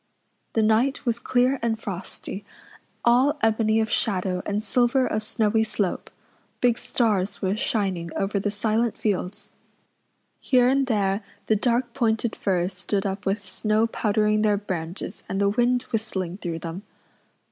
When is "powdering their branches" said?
13.85-15.23